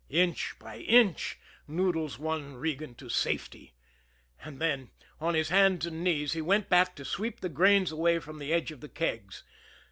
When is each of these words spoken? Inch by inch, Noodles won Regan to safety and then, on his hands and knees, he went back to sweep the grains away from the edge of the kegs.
Inch 0.09 0.55
by 0.57 0.79
inch, 0.79 1.37
Noodles 1.67 2.17
won 2.17 2.55
Regan 2.55 2.95
to 2.95 3.07
safety 3.07 3.75
and 4.43 4.59
then, 4.59 4.89
on 5.19 5.35
his 5.35 5.49
hands 5.49 5.85
and 5.85 6.03
knees, 6.03 6.33
he 6.33 6.41
went 6.41 6.69
back 6.69 6.95
to 6.95 7.05
sweep 7.05 7.41
the 7.41 7.49
grains 7.49 7.91
away 7.91 8.17
from 8.17 8.39
the 8.39 8.51
edge 8.51 8.71
of 8.71 8.81
the 8.81 8.89
kegs. 8.89 9.43